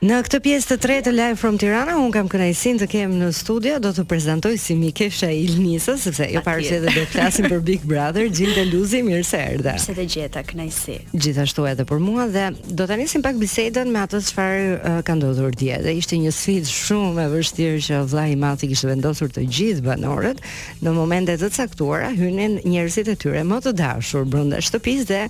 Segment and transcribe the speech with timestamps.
[0.00, 3.26] Në këtë pjesë të tretë të Live from Tirana, un kam kënaqësinë të kem në
[3.36, 7.58] studio, do të prezantoj si Mikesha Ilnisës, sepse jo parë se do të flasim për
[7.66, 9.74] Big Brother, Gjilda Luzi, mirë se erdha.
[9.82, 10.94] Sa të gjeta kënaqësi.
[11.12, 12.46] Gjithashtu edhe për mua dhe
[12.80, 15.82] do ta nisim pak bisedën me atë çfarë uh, ka ndodhur dje.
[15.84, 19.84] Dhe ishte një sfidë shumë e vështirë që vllai i Mati kishte vendosur të gjithë
[19.84, 20.40] banorët
[20.80, 25.20] në momente të caktuara hynin njerëzit e tyre më të dashur brenda shtëpisë dhe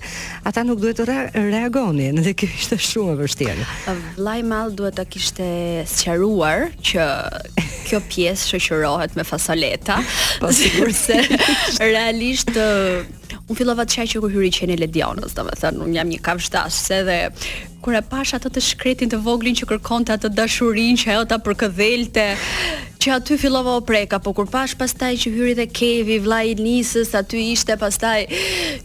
[0.47, 1.19] ata nuk duhet të re
[1.51, 3.69] reagonin, dhe kjo ishte shumë e vështirë.
[4.15, 7.05] Vllai duhet ta kishte sqaruar që
[7.89, 9.97] kjo pjesë shoqërohet me fasoleta,
[10.41, 11.09] po sigurisht
[11.81, 13.01] realisht uh,
[13.51, 16.17] Unë fillova të shaj që kur hyri qenë Ledionës, domethënë me thënë, unë jam një
[16.23, 17.17] kavshtas, se dhe
[17.83, 21.25] kur e pash atë të shkretin të voglin që kërkon të atë dashurin që ajo
[21.31, 22.25] ta përkëdhelte,
[23.03, 26.57] që aty fillova o preka, po kur pash pastaj që hyri dhe kevi, vllai i
[26.61, 28.17] nisës, aty ishte pastaj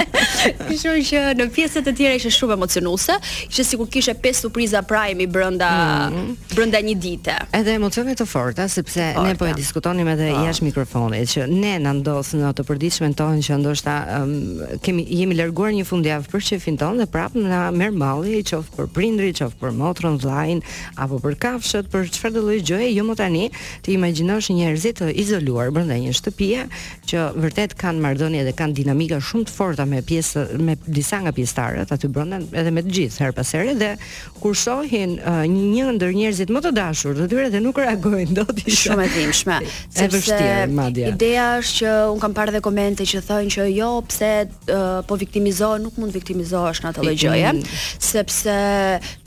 [0.68, 3.16] Kështu që në pjesët e tjera ishte shumë emocionuese,
[3.50, 5.72] ishte sikur kishe pesë surpriza prime brenda
[6.14, 6.36] mm.
[6.56, 7.36] brenda një dite.
[7.58, 9.24] Edhe emocione të forta sepse Orta.
[9.24, 10.46] ne po e diskutonim edhe po.
[10.48, 15.36] jashtë mikrofonit që ne na ndosë në të përditshmen tonë që ndoshta um, kemi jemi
[15.40, 19.40] larguar një fundjavë për shefin ton dhe prapë na merr malli, i qoftë për prindrit,
[19.40, 20.64] qoftë për motrën online
[21.04, 23.46] apo për kafshët, për çfarë do lloj gjëje, jo më tani
[23.86, 26.66] të imagjinosh një njerëz të izoluar brenda një shtëpie
[27.08, 31.34] që vërtet kanë marrëdhënie dhe kanë dinamika shumë të forta me pjesë me disa nga
[31.38, 33.94] pjesëtarët aty brenda edhe me të gjithë her pas here dhe
[34.42, 38.64] kur shohin uh, një ndër njerëzit më të dashur të tyre dhe nuk reagojnë dot
[38.68, 39.60] shumë e dhimbshme.
[39.96, 41.12] Është vështirë madje.
[41.14, 45.00] Ideja është që un kam parë dhe komente që thonë thënë që jo, pse uh,
[45.08, 47.80] po viktimizohesh, nuk mund viktimizohesh në atë mm, lloj gjëje, mm.
[48.10, 48.58] sepse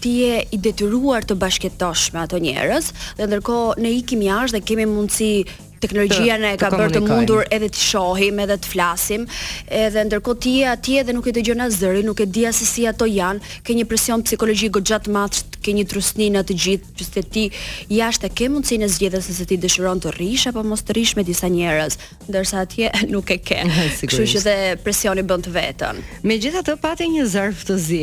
[0.03, 4.64] ti je i detyruar të bashkëtosh me ato njerëz, dhe ndërkohë ne ikim jashtë dhe
[4.72, 5.33] kemi mundësi
[5.80, 9.26] teknologjia na e ka bërë të mundur edhe të shohim, edhe të flasim,
[9.72, 12.84] edhe ndërkohë ti atje edhe nuk e dëgjon as zëri, nuk e di as si
[12.88, 15.26] ato janë, ke një presion psikologjik goxha të
[15.60, 17.44] ke një trusni atë të gjithë, pse ti
[17.92, 21.24] jashtë ke mundësinë e zgjedhjes se ti dëshiron të rrish apo mos të rrish me
[21.28, 21.98] disa njerëz,
[22.30, 23.58] ndërsa atje nuk e ke.
[24.08, 24.54] Kështu që dhe
[24.84, 26.00] presioni bën të vetën.
[26.26, 28.00] Megjithatë pati një zarf të zi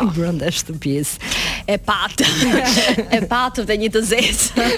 [0.00, 0.08] oh.
[0.16, 1.36] brenda shtëpisë.
[1.70, 2.24] E patë.
[3.14, 4.70] e patë dhe një të zezë.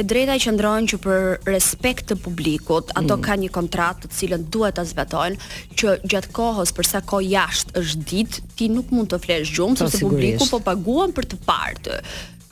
[0.00, 3.26] e drejta e qendron që për respekt të publikut, ato mm.
[3.26, 7.82] kanë një kontratë të cilën duhet ta zbatojnë, që gjatë kohës për sa kohë jashtë
[7.82, 11.42] është ditë, ti nuk mund të flesh gjumë po, sepse publiku po paguan për të
[11.44, 12.00] parë.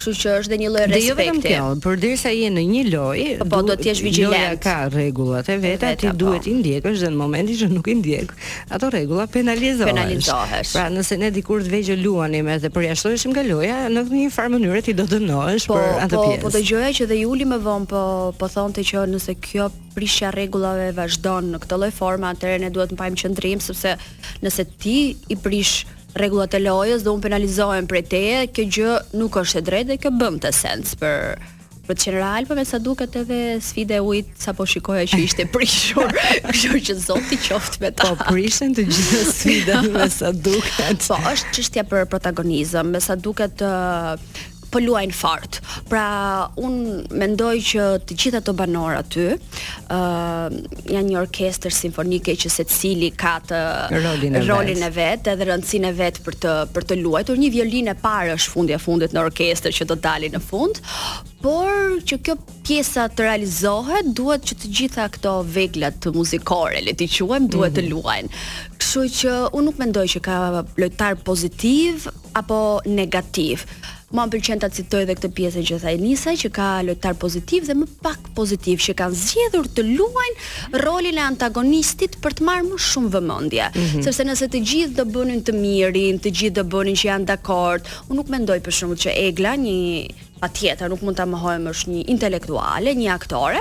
[0.04, 1.00] Kështu që është dhe një lloj respekti.
[1.00, 4.36] Dhe jo vetëm kjo, përderisa je në një loj, po, po duhet të jesh vigjilent.
[4.36, 6.12] Loja ka rregullat e veta, ti po.
[6.20, 8.34] duhet i ndjekësh dhe në momentin që nuk i ndjek,
[8.76, 9.94] ato rregulla penalizohen.
[9.94, 10.74] Penalizohesh.
[10.76, 14.84] Pra, nëse ne dikur të vëgjë luanim edhe përjashtoheshim nga loja, në një farë mënyrë
[14.90, 16.44] ti do dënohesh po, për atë po, pjesë.
[16.44, 18.04] Po, po dëgjoja që dhe Juli më vonë po
[18.40, 22.90] po thonte që nëse kjo prishja rregullave vazhdon në këtë lloj forme, atëherë ne duhet
[22.92, 23.94] të mbajmë qendrim sepse
[24.42, 24.96] nëse ti
[25.30, 25.84] i prish
[26.18, 30.00] rregullat e lojës dhe un penalizohem prej teje, kjo gjë nuk është e drejtë dhe
[30.04, 31.52] kjo bën të sens për
[31.84, 36.14] për general, por me sa duket edhe sfida e ujit sapo shikoja që ishte prishur,
[36.46, 38.08] kështu që zoti qoftë me ta.
[38.14, 41.04] Po prishën të gjitha sfidat me sa duket.
[41.10, 43.60] Po është çështja për protagonizëm, me sa duket
[44.74, 45.60] po luajn fort.
[45.88, 46.06] Pra
[46.62, 46.80] un
[47.22, 50.56] mendoj që të gjitha ato banor aty, ë uh,
[50.90, 53.60] janë një orkestër simfonike që secili ka të
[53.94, 57.94] rolin, rolin e vet, edhe rëndësinë e vet për të për të luajtur një violinë
[57.94, 60.82] e parë është fundi e fundit në orkestër që do dalin në fund.
[61.44, 66.96] Por që kjo pjesa të realizohet, duhet që të gjitha këto veglat të muzikore, le
[66.98, 67.92] ti quajmë, duhet të mhm.
[67.94, 68.38] luajnë.
[68.80, 70.38] Kështu që unë nuk mendoj që ka
[70.82, 72.08] lojtar pozitiv
[72.40, 73.62] apo negativ.
[73.68, 77.16] uh, Ma më pëlqen ta citoj edhe këtë pjesë që tha Enisa që ka lojtar
[77.18, 82.46] pozitiv dhe më pak pozitiv që kanë zgjedhur të luajnë rolin e antagonistit për të
[82.46, 84.04] marrë më shumë vëmendje, mm -hmm.
[84.06, 87.82] sepse nëse të gjithë do bënin të mirin, të gjithë do bënin që janë dakord,
[88.08, 89.76] unë nuk mendoj për shumë që Egla, një
[90.42, 93.60] patjetër nuk mund ta mohojmë është një intelektuale, një aktore.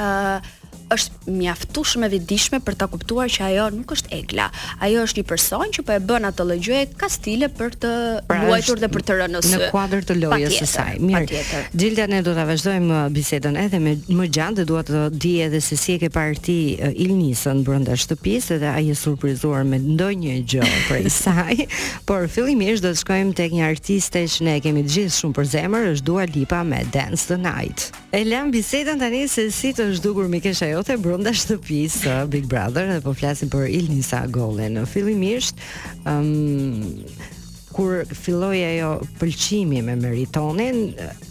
[0.00, 0.60] ë uh,
[0.92, 4.48] është mjaftueshëm e vetëdijshme për ta kuptuar që ajo nuk është egla.
[4.84, 7.92] Ajo është një person që po e bën atë lloj gjëje ka stile për të
[8.28, 10.96] pra luajtur dhe për të rënë në kuadër të lojës së saj.
[11.02, 11.42] Mirë.
[11.82, 15.32] Gjilda ne do ta vazhdojmë uh, bisedën edhe me më gjatë dhe dua të di
[15.46, 19.64] edhe se si e ke parë ti uh, Ilnisën brenda shtëpisë dhe ai e surprizuar
[19.68, 21.66] me ndonjë gjë prej saj.
[22.08, 25.50] Por fillimisht do të shkojmë tek një artiste që ne kemi të gjithë shumë për
[25.56, 27.90] zemër, është Dua Lipa me Dance the Night.
[28.12, 32.24] E lëm bisedën tani se si të zhdukur mi kesh ajo sotë brenda shtëpisë uh,
[32.30, 35.60] Big Brother dhe po flasim për Ilnisa Gole Në fillimisht,
[36.08, 37.30] ëm um,
[37.72, 40.82] kur filloi ajo pëlqimi me Meritonin,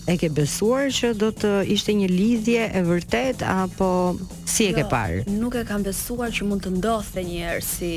[0.10, 3.90] e ke besuar që do të ishte një lidhje e vërtet apo
[4.50, 5.20] si e ke parë?
[5.28, 7.94] Jo, nuk e kam besuar që mund të ndodhte herë si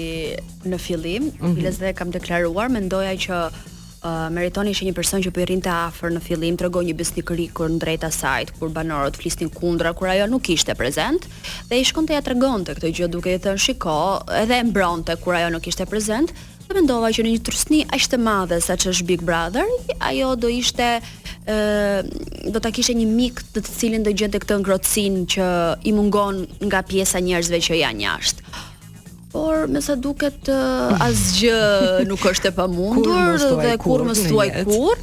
[0.68, 1.72] në fillim, mm -hmm.
[1.86, 3.40] dhe kam deklaruar, mendoja që
[4.04, 7.48] uh, Meritoni ishte një person që po i rrinte afër në fillim, tregoi një besnikëri
[7.56, 11.26] kur ndrejt asajt, kur banorët flisnin kundra, kur ajo nuk ishte prezent,
[11.70, 13.96] dhe i shkonte ja tregonte këtë gjë duke i thënë shiko,
[14.42, 16.34] edhe e mbronte kur ajo nuk ishte prezent,
[16.64, 19.68] dhe mendova që në një trusni aq të madhe sa që është Big Brother,
[20.10, 24.60] ajo do ishte ë do ta kishte një mik të, të cilin do gjente këtë
[24.62, 25.48] ngrohtësinë që
[25.88, 28.56] i mungon nga pjesa njerëzve që janë jashtë
[29.34, 35.00] por me sa duket uh, asgjë nuk është e pamundur dhe kur më stuaj kur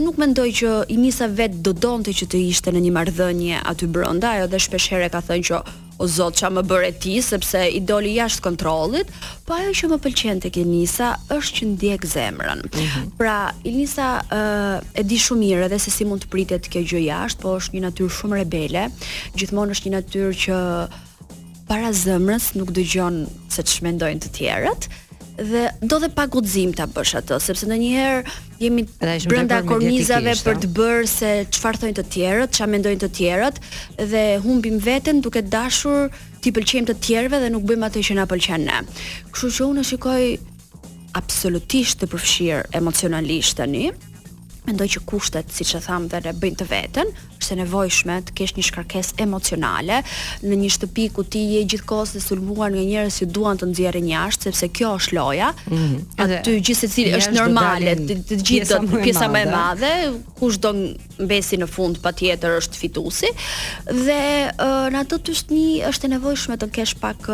[0.00, 3.88] nuk mendoj që i nisa vet do donte që të ishte në një marrëdhënie aty
[3.96, 5.60] brenda ajo dhe shpesh herë ka thënë që
[6.04, 9.10] o zot qa më bëre ti sepse i doli jashtë kontrollit
[9.46, 13.12] po ajo që më pëlqen ke Enisa është që ndjek zemrën mm -hmm.
[13.18, 13.36] pra
[13.72, 17.56] Enisa uh, e di shumë mirë se si mund të pritet kjo gjë jashtë po
[17.58, 18.84] është një natyrë shumë rebele
[19.38, 20.58] gjithmonë është një natyrë që
[21.68, 23.14] para zemrës nuk dëgjon
[23.56, 24.88] se të shmendojnë të tjerët
[25.34, 28.84] dhe do dhe pak guxim ta bësh atë, sepse ndonjëherë jemi
[29.26, 33.58] brenda kornizave për të bërë se çfarë farëtojnë të tjerët, çfarë mendojnë të tjerët
[34.12, 36.06] dhe humbim veten duke dashur
[36.44, 38.78] ti pëlqejmë të tjerëve dhe nuk bëjmë atë që na pëlqen ne.
[39.34, 40.28] Kështu që unë shikoj
[41.18, 43.88] absolutisht të përfshir emocionalisht tani.
[44.64, 47.10] Mendoj që kushtet, siç e tham, dhe në bëjmë të veten,
[47.44, 50.00] së nevojshme të kesh një shkarkesë emocionale
[50.44, 54.08] në një shtëpi ku ti je gjithkohës të sulmuar nga njerëz që duan të nxjerrin
[54.12, 55.50] jashtë sepse kjo është loja.
[55.68, 55.98] Mm -hmm.
[56.26, 59.92] Aty gjithsesi është normale, të, gjithë do të pjesa më e madhe,
[60.38, 60.72] kush do
[61.24, 63.30] mbesi në fund patjetër është fituesi
[63.88, 64.22] dhe
[64.92, 67.28] në atë tysni është e nevojshme të kesh pak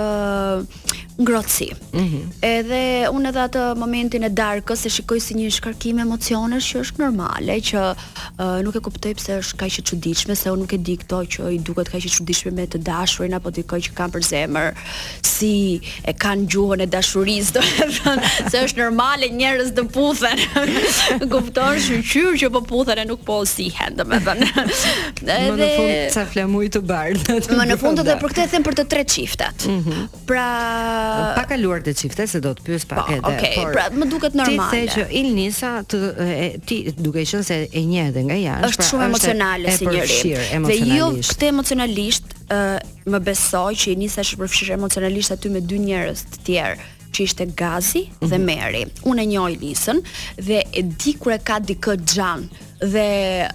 [1.24, 1.70] ngrohtësi.
[1.92, 2.82] Mm Edhe
[3.16, 7.54] unë edhe atë momentin e darkës e shikoj si një shkarkim emocionesh që është normale
[7.68, 10.94] që uh, nuk e kuptoj pse është kaq e çuditshme se unë nuk e di
[11.00, 14.25] këto që i duket kaq i çuditshme me të dashurin apo di që kanë për
[14.25, 14.73] zemër
[15.29, 15.50] si
[16.08, 18.20] e kanë gjuhën e dashurisë do të thon
[18.52, 20.41] se është normale njerëz të puthen
[21.32, 24.58] kupton shqyr që po puthen e nuk po sihen do të thon edhe
[25.26, 27.38] më në fund ca flamuj të bardhë.
[27.61, 30.06] më në fund edhe për këtë them për të tre çiftet mhm.
[30.31, 30.46] pra
[31.37, 34.08] pa kaluar të çiftet se do të pyes pak po, edhe Po, okay pra më
[34.12, 35.75] duket normale ti se që Ilnisa
[36.69, 40.62] ti duke qenë se e njeh edhe nga jashtë është pra shumë emocionale si njëri.
[40.66, 42.78] Dhe ju jo këtë emocionalisht, ë uh,
[43.14, 47.44] më besoj që i nisesh përfshirë emocionalisht aty me dy njerëz të tjerë që ishte
[47.58, 48.44] Gazi dhe mhm.
[48.46, 48.84] Meri.
[49.10, 50.02] Unë e njoj Lisën
[50.46, 52.44] dhe e di kur e ka dikë xhan
[52.92, 53.08] dhe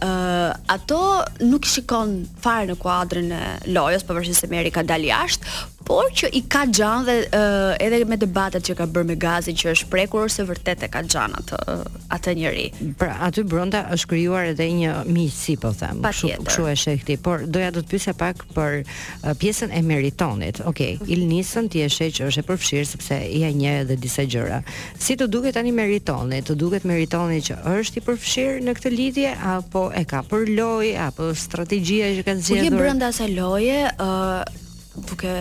[0.06, 1.02] uh, ato
[1.48, 2.12] nuk i shikon
[2.44, 3.44] fare në kuadrën e
[3.74, 5.54] lojës, pavarësisht se Meri ka dalë jashtë,
[5.86, 9.54] por që i ka gjanë dhe uh, edhe me debatet që ka bërë me Gazi
[9.58, 11.76] që është prekur ose vërtet e ka gjanë atë
[12.16, 12.66] atë njerë.
[13.00, 17.46] Pra aty brenda është krijuar edhe një misi, po them, kështu kështu e sheh por
[17.46, 20.62] doja do të pyesja pak për uh, pjesën e meritonit.
[20.66, 21.12] Okej, okay, mhm.
[21.14, 24.60] il nisën ti e që është e përfshirë sepse i ja një edhe disa gjëra.
[25.00, 29.36] Si të duket tani meritoni, të duket meritoni që është i përfshirë në këtë lidhje
[29.54, 32.72] apo e ka për lojë apo strategjia që kanë zgjedhur.
[32.72, 35.36] Po je brenda asaj loje, uh, duke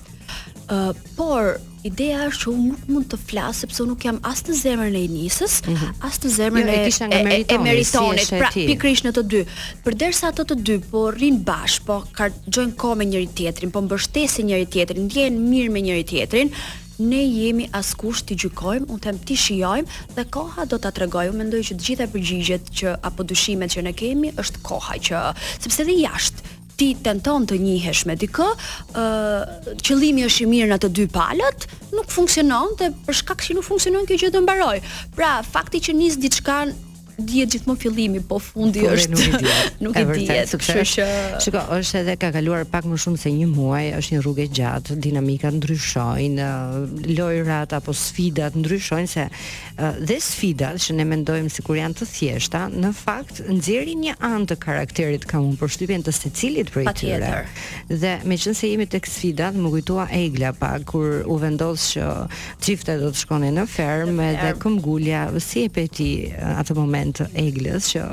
[1.17, 4.57] por ideja është që unë nuk mund të flas sepse unë nuk jam as në
[4.61, 5.91] zemrën e Inisës, mm -hmm.
[6.07, 9.41] as në zemrën jo, e, e, e Meritonit, si pra pikrisht në të dy.
[9.85, 14.47] Përderisa ato të dy po rrin bash, po kargjojn kohë me njëri tjetrin, po mbështesin
[14.47, 16.51] njëri tjetrin, ndjehen mirë me njëri tjetrin,
[16.99, 21.31] ne jemi askush të gjykojmë, unë them ti shijojmë dhe koha do ta tregojë.
[21.33, 25.23] Unë mendoj që të gjitha përgjigjet që apo dyshimet që ne kemi është koha që
[25.63, 28.47] sepse dhe jashtë ti tenton të njihesh me dikë,
[28.97, 33.59] ë qëllimi është i mirë në të dy palët, nuk funksionon dhe për shkak që
[33.59, 34.77] nuk funksionon kjo gjë të mbaroj.
[35.19, 36.63] Pra, fakti që nis diçka
[37.21, 39.77] dihet gjithmonë fillimi, po fundi po, është nuk i dihet.
[39.85, 41.07] Nuk e di, kështu që
[41.43, 44.49] çka është edhe ka kaluar pak më shumë se një muaj, është një rrugë e
[44.59, 46.49] gjatë, dinamika ndryshojnë,
[47.19, 49.27] lojrat apo sfidat ndryshojnë se
[50.09, 54.59] dhe sfidat që ne mendojmë sikur janë të thjeshta, në fakt nxjerrin një anë të
[54.63, 57.43] karakterit kam unë përshtypjen të secilit prej tyre.
[57.91, 62.07] Dhe meqense jemi tek sfidat, më kujtoa Egla pa kur u vendos që
[62.63, 66.11] çiftet do të shkonin në fermë dhe këmbgulja, si e peti
[66.43, 68.05] atë moment moment të Eglës që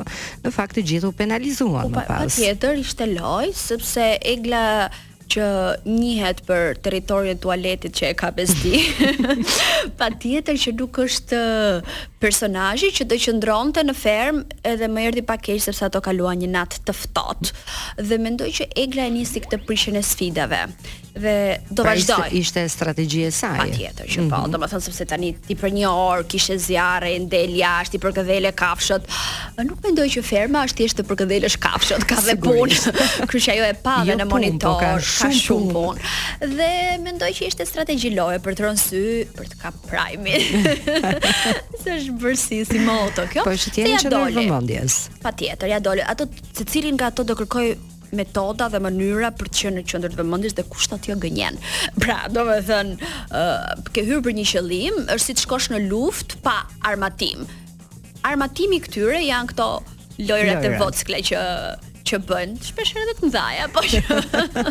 [0.45, 2.25] në fakt të gjithë u penalizuan po, më pas.
[2.25, 4.63] Po patjetër ishte loj sepse Egla
[5.29, 5.47] që
[5.85, 8.81] njihet për territorin e tualetit që e ka besti.
[9.99, 15.37] Patjetër që nuk është uh, personazhi që do qëndronte në ferm edhe më erdhi pa
[15.39, 19.61] keq sepse ato kaluan një natë të ftohtë dhe mendoj që Egla e nisi këtë
[19.67, 20.65] prishjen e sfidave
[21.19, 21.31] dhe
[21.73, 22.29] do pra vazhdoj.
[22.37, 23.63] ishte strategji e saj.
[23.63, 24.29] Patjetër që mm -hmm.
[24.35, 24.51] po, mhm.
[24.55, 29.03] domethënë sepse tani ti për një orë kishe zjarre, ndel jashtë për këdhele kafshët.
[29.69, 32.79] Nuk mendoj që ferma është thjesht të këdhele kafshët, ka dhe punë.
[33.31, 34.75] Kryqëja jo e pa dhe në monitor.
[34.79, 35.73] Po ka shumë, shumë punë.
[35.73, 36.55] Pun.
[36.57, 36.71] Dhe
[37.03, 39.03] mendoj që ishte strategji loje për të rënë sy,
[39.35, 40.39] për të kap prime.
[41.83, 43.45] Se është bërësi si moto kjo.
[43.47, 44.99] Po është tjetër që në vëmendjes.
[45.23, 46.03] Patjetër, ja doli.
[46.15, 47.67] Ato secilin nga ato do kërkoj
[48.17, 51.59] metoda dhe mënyra për të qenë në qendër të vëmendjes dhe kushtat jo gënjen.
[52.01, 56.63] Pra, domethënë, uh, ke hyrë për një qëllim, është si të shkosh në luftë pa
[56.89, 57.45] armatim.
[58.27, 59.69] Armatimi këtyre janë këto
[60.27, 61.37] lojrat e vockle që
[62.09, 62.55] që bën.
[62.65, 63.83] Shpesh edhe të mdhaja, po.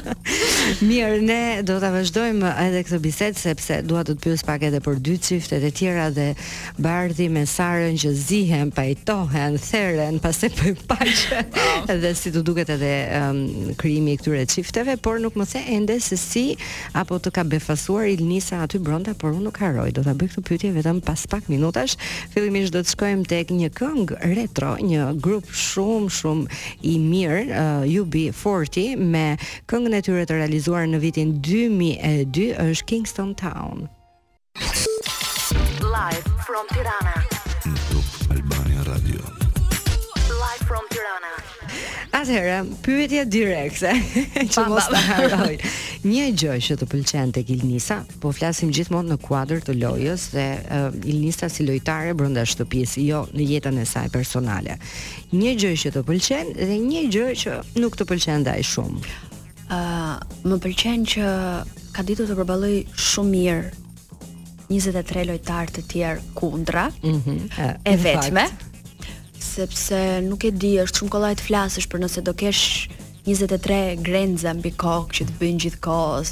[0.89, 4.81] Mirë, ne do ta vazhdojmë edhe këtë bisedë sepse dua të të pyes pak edhe
[4.83, 6.29] për dy çiftet e tjera dhe
[6.85, 11.55] bardhi me Sarën që zihen, pajtohen, therren, pastaj po i paqen.
[11.95, 12.91] Edhe si të duket edhe
[13.21, 16.47] um, krijimi i këtyre çifteve, por nuk më se ende se si
[16.99, 19.93] apo të ka befasuar Ilnisa aty brenda, por unë nuk haroj.
[19.97, 21.95] Do ta bëj këtë pyetje vetëm pas pak minutash.
[22.35, 27.47] Fillimisht do të shkojmë tek një këngë retro, një grup shumë shumë i mirë mirë
[27.53, 29.27] uh, UB40 me
[29.69, 33.85] këngën e tyre të realizuar në vitin 2002 është Kingston Town
[35.85, 37.19] Live from Tirana
[37.67, 41.37] Në Albania Radio Live from Tirana
[42.19, 43.93] Atëherë, pyetja direkte
[44.55, 45.53] që mos ta harroj.
[46.07, 50.45] Një gjë që të pëlqen tek Ilnisa, po flasim gjithmonë në kuadrë të lojës dhe
[50.61, 54.77] uh, Ilnisa si lojtare brenda shtëpisë, jo në jetën e saj personale.
[55.33, 59.03] Një gjë që të pëlqen dhe një gjë që nuk të pëlqen dhe shumë.
[59.67, 60.15] Uh,
[60.47, 61.33] më pëlqen që
[61.97, 63.75] ka ditur të përballoj shumë mirë
[64.71, 68.45] 23 lojtarë të tjerë kundra mm -hmm, e, e vetme
[69.41, 72.89] sepse nuk e di është shumë kollaj të flasësh për nëse do kesh
[73.35, 76.31] 23 grenza mbi kokë që të bëjnë gjithkohës.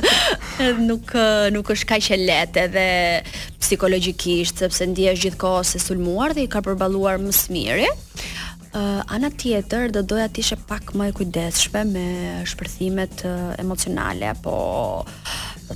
[0.88, 1.10] nuk
[1.56, 2.84] nuk është kaq e lehtë edhe
[3.58, 7.88] psikologjikisht sepse ndihesh gjithkohës e sulmuar dhe i ka përballuar më së miri.
[8.72, 12.04] Uh, ana tjetër do doja të ishe pak më e kujdesshme me
[12.48, 14.54] shpërthimet uh, emocionale apo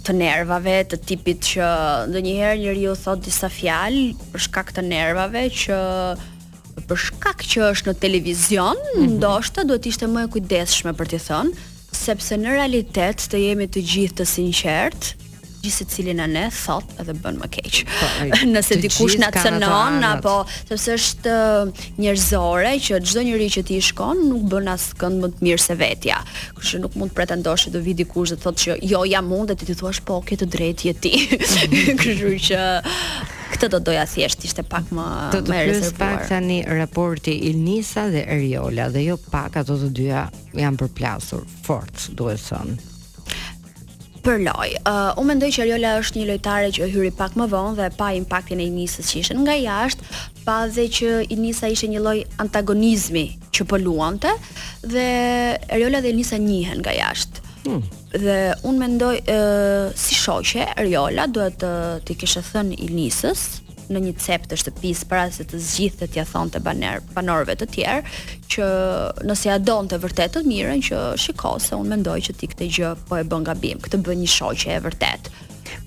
[0.07, 1.67] të nervave, të tipit që
[2.13, 5.83] ndonjëherë njeriu thot disa fjalë për shkak të nervave që
[6.85, 9.13] për shkak që është në televizion, mm -hmm.
[9.23, 13.67] ndoshta duhet të ishte më e kujdesshme për t'i thënë, sepse në realitet të jemi
[13.73, 15.15] të gjithë të sinqert,
[15.63, 17.79] gjithë secili na ne thot edhe bën më keq.
[17.95, 18.11] Po,
[18.53, 20.35] Nëse dikush na cënon apo
[20.69, 25.33] sepse është uh, njerëzore që çdo njerëj që ti shkon nuk bën as kënd më
[25.35, 26.21] të mirë se vetja.
[26.61, 29.49] Kështu nuk mund të pretendosh të vi dikush dhe të thotë që jo jam unë
[29.53, 31.15] dhe ti të thuash po ke të drejtë je ti.
[31.33, 31.99] Mhm.
[32.05, 32.61] Kështu që
[33.51, 35.87] Këtë do të doja thjesht ishte pak më të të më rëndësishme.
[35.87, 40.25] Do të pyes pak tani raporti Ilnisa dhe Eriola dhe jo pak ato të dyja
[40.59, 42.79] janë përplasur fort, duhet të thënë.
[44.27, 47.37] Për loj, uh, unë uh, um mendoj që Ariola është një lojtare që hyri pak
[47.39, 50.09] më vonë dhe pa impaktin e i që ishe nga jashtë,
[50.43, 53.23] pa dhe që i njësa ishe një loj antagonizmi
[53.55, 54.33] që pëlluante
[54.91, 55.07] dhe
[55.79, 57.45] Ariola dhe i njihen nga jashtë.
[57.69, 57.85] Hmm
[58.21, 59.15] dhe unë mendoj
[59.99, 61.63] si shoqe Ariola duhet
[62.07, 63.43] të i kishe thënë Ilisës
[63.87, 67.67] në një cep të shtëpis para se të zgjidhte t'ia ja thonte baner, banorëve të
[67.77, 68.15] tjerë
[68.51, 68.71] që
[69.29, 73.21] nëse ja donte vërtet të mirën që shikose unë mendoj që ti këtë gjë po
[73.21, 75.31] e bën gabim këtë bën një shoqe e vërtet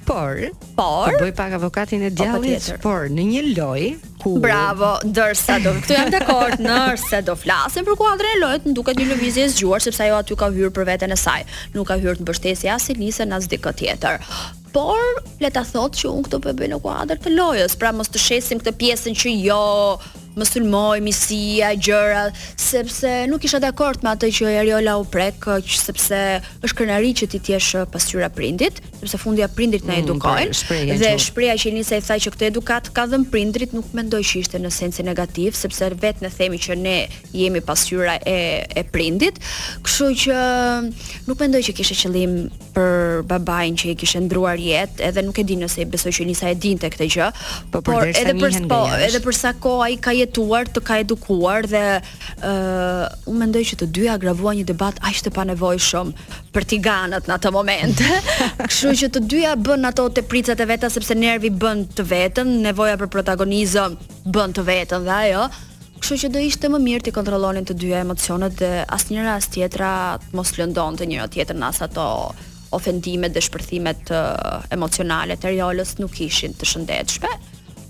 [0.10, 0.38] por,
[0.76, 3.90] por do bëj pak avokatin e djallit, por në një lojë
[4.24, 5.72] ku Bravo, ndërsa do.
[5.80, 9.52] Këtu jam dakord, ndërsa do flasim për kuadrin e lojës, nuk duket një lëvizje e
[9.54, 11.44] zgjuar sepse ajo aty ka hyrë për veten e saj.
[11.78, 14.24] Nuk ka hyrë të mbështesë as i nisë as dikë tjetër.
[14.74, 15.00] Por
[15.42, 18.22] le ta thotë që unë këtu po bëj në kuadër të lojës, pra mos të
[18.26, 19.62] shesim këtë pjesën që jo
[20.40, 22.28] më sulmoj misia, gjëra,
[22.60, 25.46] sepse nuk isha dakord me atë që Ariola u prek,
[25.80, 26.20] sepse
[26.64, 30.06] është krenari që ti të jesh eh, pasqyra prindit, sepse fundi apo prindrit na mm,
[30.06, 30.58] edukojnë.
[30.70, 34.22] Mm, dhe shpreha që Nisa i thaj që këtë edukat ka dhënë prindrit, nuk mendoj
[34.30, 36.98] që ishte në sensin negativ, sepse vetë ne themi që ne
[37.36, 38.38] jemi pasqyra e
[38.80, 39.42] e prindit.
[39.86, 42.38] Kështu që mm, nuk mendoj që kishte qëllim
[42.76, 46.52] për babain që i kishte ndruar jetë, edhe nuk e di nëse besoj që Nisa
[46.54, 47.30] e dinte këtë gjë,
[47.74, 50.98] po, por, por edhe për po, edhe për sa kohë ai ka jetuar, të ka
[51.02, 52.02] edukuar dhe ë
[52.44, 56.12] uh, unë mendoj që të dyja agravuan një debat aq të panevojshëm
[56.54, 58.02] për tiganët në atë moment.
[58.70, 62.98] Kështu që të dyja bën ato tepricat e veta sepse nervi bën të vetën, nevoja
[63.02, 63.98] për protagonizëm
[64.36, 65.48] bën të vetën dhe ajo.
[66.00, 69.90] Kështu që do ishte më mirë të kontrollonin të dyja emocionet dhe asnjëra as tjetra
[70.38, 72.06] mos lëndon të njëra tjetrën as ato
[72.78, 77.40] ofendimet dhe shpërthimet uh, emocionale të Riolës nuk ishin të shëndetshme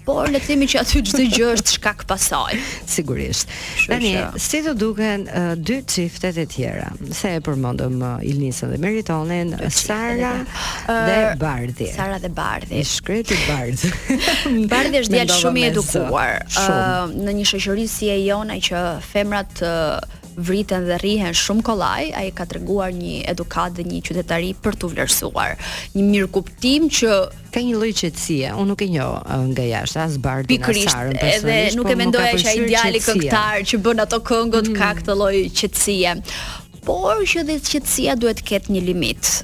[0.10, 2.58] por le të themi që aty çdo gjë është shkak pasaj.
[2.90, 3.52] Sigurisht.
[3.90, 6.90] Tani, si të duken uh, dy çiftet e tjera?
[7.16, 11.92] Se e përmendëm uh, Ilnisën dhe Meritonin, Sara dhe, dhe Bardhi.
[11.96, 12.80] Sara dhe Bardhi.
[12.82, 13.92] I shkreti Bardhi.
[14.72, 16.40] Bardhi është djalë shumë i edukuar.
[16.58, 16.80] Shumë.
[16.80, 20.00] Uh, në një shoqëri si e jona që femrat uh,
[20.46, 24.90] vriten dhe rrihen shumë kollaj, ai ka treguar një edukat dhe një qytetari për tu
[24.94, 25.56] vlerësuar.
[25.96, 27.18] Një mirë kuptim që
[27.56, 29.14] ka një lloj qetësie, unë nuk e njoh
[29.52, 31.44] nga jashtë as bardhin as sarën personalisht.
[31.44, 34.80] Pikërisht, edhe nuk e po, mendoja që ai djali këngëtar që bën ato këngët mm.
[34.80, 36.16] ka këtë lloj qetësie.
[36.88, 39.36] Por që dhe qetësia duhet të ketë një limit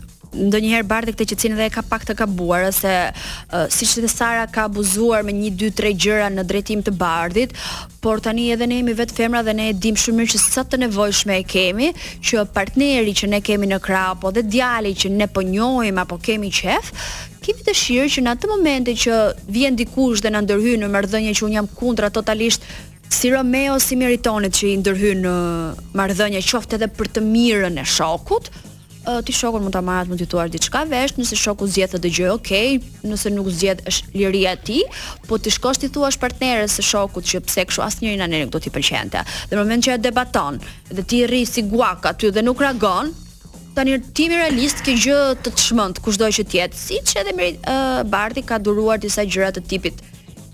[0.43, 4.09] ndonjëherë bardhë këtë që cinë dhe e ka pak të kabuar ose uh, siç të
[4.11, 7.55] Sara ka abuzuar me një, dy, tre gjëra në drejtim të bardhit,
[8.03, 10.65] por tani edhe ne jemi vetë femra dhe ne e dim shumë mirë që sa
[10.65, 11.91] të nevojshme e kemi,
[12.23, 16.19] që partneri që ne kemi në krah apo dhe djali që ne po njohim apo
[16.21, 16.91] kemi qef,
[17.45, 19.21] kemi dëshirë që në atë momente që
[19.53, 22.65] vjen dikush dhe na ndërhy në mërdhënje që un jam kundra totalisht
[23.13, 25.33] si Romeo si Meritonit që i ndërhyn në
[25.99, 28.49] marrëdhënie qoftë edhe për të mirën e shokut,
[29.25, 32.31] ti shoku mund ta marrësh mund t'i thuar diçka vesh, nëse shoku zgjedh të dëgjojë,
[32.37, 34.87] okay, nëse nuk zgjedh është liria e tij,
[35.29, 38.61] po ti shkosh ti thuash partneres së shokut që pse kështu asnjëri na nuk do
[38.63, 39.21] t'i pëlqente.
[39.49, 40.57] Dhe në moment që e debaton
[40.89, 43.13] dhe ti rri si guaka ty dhe nuk reagon,
[43.77, 47.35] tani ti mi realist ke gjë të të çmend kushdo që të jetë, siç edhe
[47.37, 50.01] uh, Bardi ka duruar disa gjëra të tipit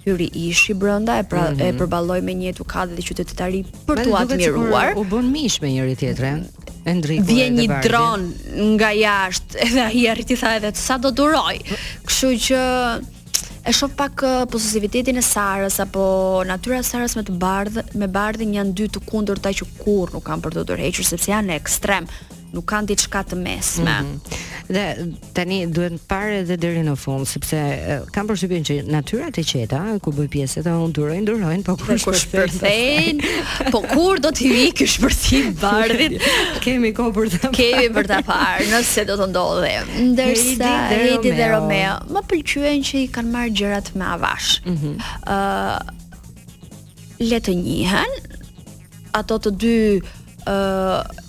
[0.01, 1.61] Yuri ishi brenda e pra, mm -hmm.
[1.65, 1.77] e mhm.
[1.81, 4.97] përballoi me një etukadë dhe qytetari për tu admiruar.
[4.97, 6.39] u bën mish me njëri tjetrën.
[6.85, 7.25] Endrika.
[7.27, 8.27] Vjen një dron
[8.77, 11.57] nga jashtë, edhe ai arrit i tha edhe sa do duroj.
[12.07, 12.61] Kështu që
[13.67, 16.03] e shoh pak pozitivitetin e Sarës apo
[16.49, 20.25] natyrën e Sarës me të bardh, me bardhin janë dy të kundërta që kurrë nuk
[20.29, 22.09] kanë për të dorëhequr sepse janë ekstrem,
[22.55, 23.99] nuk kanë diçka të mesme.
[24.01, 24.47] Mm -hmm.
[24.71, 24.83] Dhe
[25.35, 27.59] tani duhet parë edhe deri në fund, sepse
[28.15, 33.31] kam përshtypjen që natyrat e qeta ku bëj pjesë ata undurojnë, durojnë, po kur shpërthejnë,
[33.73, 36.15] po kur do t'i vi ky shpërthim bardhit?
[36.63, 37.51] Kemi kohë për ta.
[37.57, 39.73] Kemi për ta parë, nëse do të ndodhe.
[40.13, 44.53] Ndërsa Heidi dhe, dhe Romeo, më pëlqyen që i kanë marrë gjërat me avash.
[44.71, 44.95] Mhm.
[45.27, 46.95] Ëh,
[47.27, 48.17] le të njihen
[49.19, 49.77] ato të dy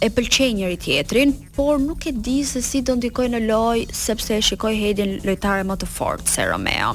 [0.00, 4.38] e pëlqej njëri tjetrin, por nuk e di se si do ndikoj në loj, sepse
[4.38, 6.94] e shikoj hedin lojtare më të fort se Romeo.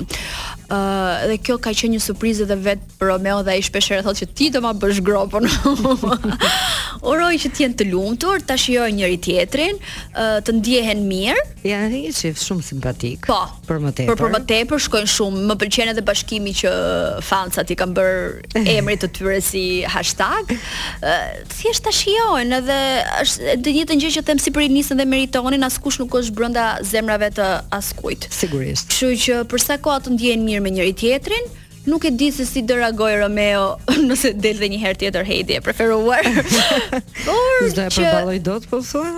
[0.67, 4.19] Uh, dhe kjo ka qenë një surprizë edhe vet për Romeo dhe ai e thotë
[4.23, 5.45] që ti do ma bësh gropën.
[7.05, 9.79] uroj që të jenë të lumtur, ta shijojnë njëri tjetrin,
[10.47, 11.43] të ndjehen mirë.
[11.67, 13.27] Ja, një çift shumë simpatik.
[13.29, 13.39] Po.
[13.67, 14.17] Për më tepër.
[14.19, 16.71] Për më tepër shkojnë shumë, më pëlqen edhe bashkimi që
[17.27, 18.25] fansat i kanë bërë
[18.77, 20.53] emrit të tyre si hashtag.
[21.57, 22.79] Thjesht ta shijojnë edhe
[23.23, 26.67] është të njëjtën gjë që them si për nisën dhe meritonin, askush nuk është brenda
[26.87, 28.29] zemrave të askujt.
[28.33, 28.89] Sigurisht.
[28.93, 31.49] Kështu që për sa kohë të ndjehen mirë me njëri tjetrin,
[31.87, 35.57] nuk e di se si do reagoj Romeo nëse del edhe një herë tjetër Heidi
[35.57, 36.27] e preferuar.
[37.27, 39.13] Por do e përballoj dot po thua?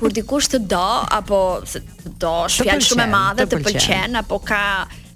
[0.00, 0.84] Kur dikush të do
[1.20, 4.62] apo se të do, shfjalë shumë e madhe të pëlqen apo ka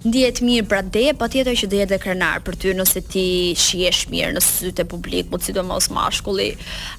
[0.03, 3.23] ndihet mirë pra deje, patjetër që dihet e krenar për ty nëse ti
[3.59, 6.53] shihesh mirë në sytë publik, mos sidomos mashkulli.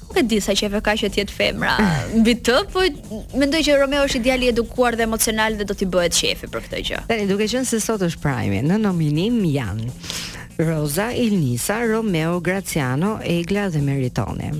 [0.05, 1.73] Nuk e di sa qeve ka që të jetë femra
[2.19, 2.85] mbi të, po
[3.41, 6.83] mendoj që Romeo është ideali edukuar dhe emocional dhe do t'i bëhet shefi për këtë
[6.89, 7.01] gjë.
[7.09, 9.89] Tani duke qenë se sot është Prime, në nominim janë
[10.61, 14.53] Rosa, Ilnisa, Romeo, Graziano, Egla dhe Meritone.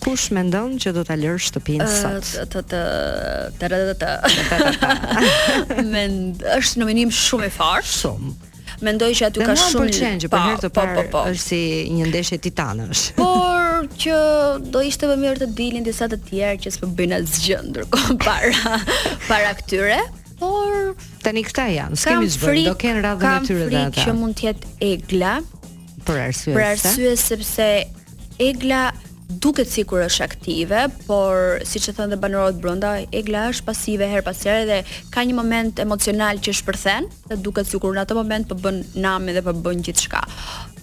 [0.00, 2.30] Kush mendon që do ta lërë shtëpinë sot?
[2.50, 2.62] Të
[3.60, 4.12] të të
[6.56, 7.92] është nominim shumë i fartë.
[7.94, 8.36] Shumë.
[8.80, 11.24] Mendoj që aty ka shumë pëlqen që për herë të po, po, parë po.
[11.28, 11.60] është si
[11.98, 13.02] një ndeshje titanësh.
[13.20, 14.16] Por që
[14.72, 18.80] do ishte më mirë të dilin disa të tjerë që s'po bëjnë asgjë ndërkohë para
[19.28, 20.00] para këtyre.
[20.40, 24.16] Por tani këta janë, s'kemi zgjuar, do kenë radhën e tyre ata Kam frikë që
[24.22, 25.34] mund të jetë egla
[26.08, 26.56] për arsye.
[26.56, 27.68] Për arsye sepse
[28.40, 28.86] egla
[29.40, 34.22] duket sikur është aktive, por siç e thonë dhe banorët brenda, egla është pasive her
[34.26, 34.80] pas here dhe
[35.14, 39.38] ka një moment emocional që shpërthen, dhe duket sikur në atë moment po bën namë
[39.38, 40.20] dhe po bën gjithçka.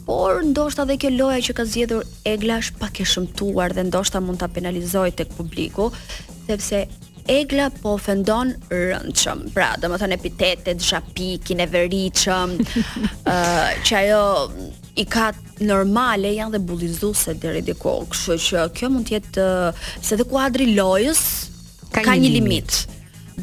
[0.07, 4.21] Por ndoshta edhe kjo lojë që ka zgjedhur Egla është pak e shëmtuar dhe ndoshta
[4.23, 5.89] mund ta penalizojë tek publiku,
[6.47, 6.85] sepse
[7.27, 9.41] Egla po ofendon rëndshëm.
[9.55, 14.21] Pra, domethënë epitetet, zhapikin e veriçëm, ë uh, që ajo
[14.97, 17.93] i ka normale janë dhe bullizuese deri diku.
[18.11, 21.19] Kështu që kjo mund të jetë uh, se dhe kuadri i lojës
[21.93, 22.83] ka, ka një limit.
[22.83, 22.95] limit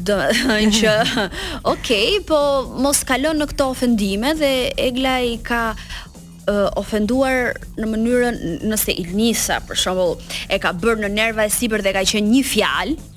[0.07, 0.15] do
[0.79, 0.91] që
[1.71, 2.37] okay po
[2.83, 4.49] mos kalon në këto ofendime dhe
[4.89, 10.17] Egla i ka uh, ofenduar në mënyrën nëse Ilnisa për shembull
[10.51, 13.11] e ka bërë në nerva e sipër dhe ka qenë një fjalë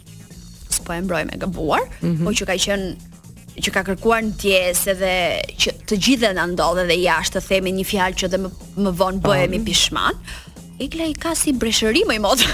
[0.78, 2.24] s'po e mbroj me gabuar mm -hmm.
[2.24, 3.17] po që ka qenë
[3.62, 5.14] që ka kërkuar ndjes edhe
[5.58, 8.50] që të gjithë na ndodhe dhe jashtë të themi një fjalë që dhe më
[8.86, 9.66] më von bëhemi um.
[9.66, 10.20] pishman.
[10.78, 12.46] Ikla i ka si breshëri më i modë.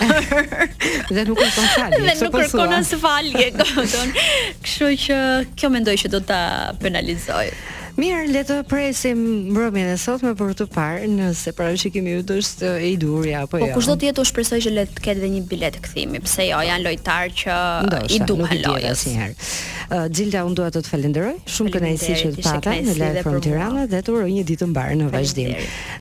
[1.15, 2.01] dhe nuk së falje.
[2.07, 4.25] Dhe nuk kërkon së falje, domethënë.
[4.65, 5.21] Kështu që
[5.61, 6.41] kjo mendoj që do ta
[6.81, 7.49] penalizoj.
[7.95, 9.21] Mirë, le të presim
[9.55, 13.37] mbrëmjen e sotme për të parë nëse pra që kemi ju është e i duri
[13.39, 13.69] apo po, jo.
[13.71, 16.49] Po kushdo të jetë u shpresoj që le të ketë edhe një bilet kthimi, pse
[16.49, 17.59] jo, janë lojtar që
[18.17, 19.35] i duan lojën asnjëherë.
[19.45, 23.39] Xilda, Gjilda, unë duhet të të falenderoj, shumë kënaqësi që të pata në live from
[23.47, 25.93] Tirana dhe të uroj një ditë mbarë në vazhdim.